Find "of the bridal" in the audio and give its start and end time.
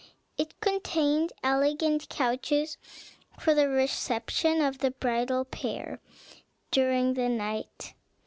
4.59-5.45